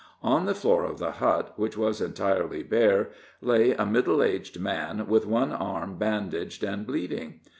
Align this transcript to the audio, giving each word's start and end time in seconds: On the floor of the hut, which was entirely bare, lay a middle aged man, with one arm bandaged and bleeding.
On 0.23 0.47
the 0.47 0.55
floor 0.55 0.83
of 0.83 0.97
the 0.97 1.11
hut, 1.11 1.53
which 1.57 1.77
was 1.77 2.01
entirely 2.01 2.63
bare, 2.63 3.09
lay 3.39 3.73
a 3.75 3.85
middle 3.85 4.23
aged 4.23 4.59
man, 4.59 5.05
with 5.05 5.27
one 5.27 5.51
arm 5.53 5.99
bandaged 5.99 6.63
and 6.63 6.87
bleeding. 6.87 7.39